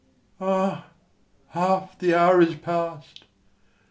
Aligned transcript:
]Ah, 0.41 0.87
half 1.49 1.99
the 1.99 2.15
hour 2.15 2.41
is 2.41 2.55
past! 2.55 3.25